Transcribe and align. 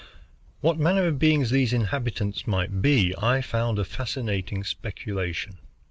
What 0.61 0.79
manner 0.79 1.05
of 1.05 1.19
beings 1.19 1.51
these 1.51 1.73
inhabitants 1.73 2.47
might 2.47 2.81
be 2.81 3.13
I 3.19 3.39
found 3.41 3.77
a 3.77 3.85
fascinating 3.85 4.63
speculation. 4.63 5.59